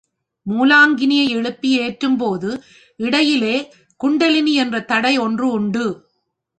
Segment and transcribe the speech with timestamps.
[0.45, 2.49] மூலாக்கினியை எழுப்பி ஏற்றும்போது
[2.99, 3.55] இடையிலே
[3.99, 5.85] குண்டலினி என்ற தடை ஒன்று உண்டு.